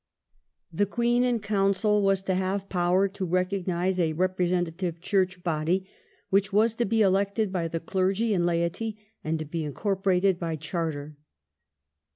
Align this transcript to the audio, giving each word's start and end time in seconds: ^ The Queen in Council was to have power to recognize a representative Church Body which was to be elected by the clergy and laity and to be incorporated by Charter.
^ 0.73 0.75
The 0.79 0.87
Queen 0.87 1.23
in 1.23 1.37
Council 1.41 2.01
was 2.01 2.23
to 2.23 2.33
have 2.33 2.69
power 2.69 3.07
to 3.09 3.23
recognize 3.23 3.99
a 3.99 4.13
representative 4.13 4.99
Church 4.99 5.43
Body 5.43 5.87
which 6.31 6.51
was 6.51 6.73
to 6.73 6.85
be 6.85 7.03
elected 7.03 7.51
by 7.53 7.67
the 7.67 7.79
clergy 7.79 8.33
and 8.33 8.43
laity 8.43 8.97
and 9.23 9.37
to 9.37 9.45
be 9.45 9.63
incorporated 9.63 10.39
by 10.39 10.55
Charter. 10.55 11.17